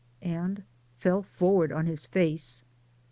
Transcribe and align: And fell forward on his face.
And 0.23 0.63
fell 0.97 1.21
forward 1.21 1.71
on 1.71 1.85
his 1.85 2.07
face. 2.07 2.63